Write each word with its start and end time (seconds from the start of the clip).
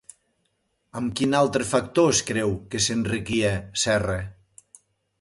Amb 1.01 1.13
quin 1.19 1.35
altre 1.41 1.69
factor 1.73 2.11
es 2.15 2.23
creu 2.31 2.57
que 2.73 2.83
s'enriquia 2.89 3.55
Serra? 3.87 4.21